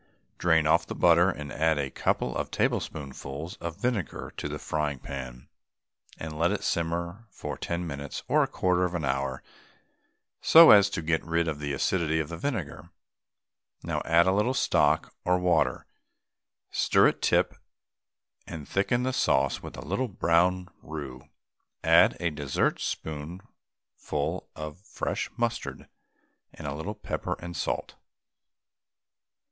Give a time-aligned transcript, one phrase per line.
[0.39, 4.97] Drain off the butter and add a couple of tablespoonfuls of vinegar to the frying
[4.97, 5.47] pan,
[6.17, 9.43] and let it simmer for ten minutes or a quarter of an hour
[10.41, 12.89] so as to get rid of the acidity of the vinegar.
[13.83, 15.85] Now add a very little stock or water,
[16.71, 17.53] stir it tip,
[18.47, 21.21] and thicken the sauce with a little brown roux.
[21.83, 25.87] Add a dessertspoonful of fresh mustard
[26.55, 27.97] and a little pepper and salt.